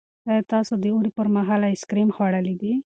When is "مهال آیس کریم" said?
1.35-2.09